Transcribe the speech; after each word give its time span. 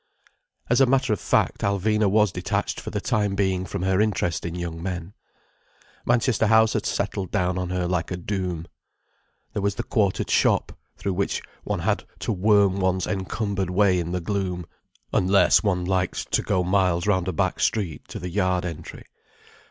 As 0.67 0.81
a 0.81 0.87
matter 0.87 1.13
of 1.13 1.19
fact, 1.19 1.61
Alvina 1.61 2.09
was 2.09 2.31
detached 2.31 2.79
for 2.79 2.89
the 2.89 2.99
time 2.99 3.35
being 3.35 3.67
from 3.67 3.83
her 3.83 4.01
interest 4.01 4.47
in 4.47 4.55
young 4.55 4.81
men. 4.81 5.13
Manchester 6.07 6.47
House 6.47 6.73
had 6.73 6.87
settled 6.87 7.29
down 7.29 7.59
on 7.59 7.69
her 7.69 7.85
like 7.85 8.09
a 8.09 8.17
doom. 8.17 8.65
There 9.53 9.61
was 9.61 9.75
the 9.75 9.83
quartered 9.83 10.31
shop, 10.31 10.71
through 10.97 11.13
which 11.13 11.43
one 11.63 11.81
had 11.81 12.03
to 12.21 12.31
worm 12.33 12.79
one's 12.79 13.05
encumbered 13.05 13.69
way 13.69 13.99
in 13.99 14.11
the 14.11 14.21
gloom—unless 14.21 15.61
one 15.61 15.85
liked 15.85 16.31
to 16.31 16.41
go 16.41 16.63
miles 16.63 17.05
round 17.05 17.27
a 17.27 17.31
back 17.31 17.59
street, 17.59 18.07
to 18.07 18.17
the 18.17 18.29
yard 18.29 18.65
entry. 18.65 19.05